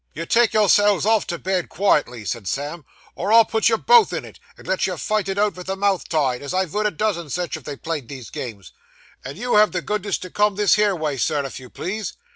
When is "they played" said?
7.65-8.07